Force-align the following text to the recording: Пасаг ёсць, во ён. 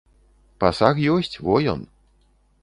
Пасаг 0.63 0.95
ёсць, 1.17 1.35
во 1.49 1.61
ён. 1.75 1.85